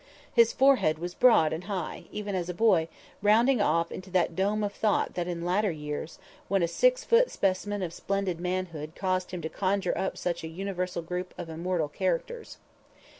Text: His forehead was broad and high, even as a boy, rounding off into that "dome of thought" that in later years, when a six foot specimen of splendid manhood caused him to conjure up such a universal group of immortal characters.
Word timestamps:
His 0.33 0.51
forehead 0.51 0.97
was 0.97 1.13
broad 1.13 1.53
and 1.53 1.65
high, 1.65 2.05
even 2.11 2.33
as 2.33 2.49
a 2.49 2.55
boy, 2.55 2.87
rounding 3.21 3.61
off 3.61 3.91
into 3.91 4.09
that 4.09 4.35
"dome 4.35 4.63
of 4.63 4.73
thought" 4.73 5.13
that 5.13 5.27
in 5.27 5.45
later 5.45 5.69
years, 5.69 6.17
when 6.47 6.63
a 6.63 6.67
six 6.67 7.03
foot 7.03 7.29
specimen 7.29 7.83
of 7.83 7.93
splendid 7.93 8.39
manhood 8.39 8.93
caused 8.95 9.29
him 9.29 9.43
to 9.43 9.49
conjure 9.49 9.95
up 9.95 10.17
such 10.17 10.43
a 10.43 10.47
universal 10.47 11.03
group 11.03 11.35
of 11.37 11.49
immortal 11.49 11.87
characters. 11.87 12.57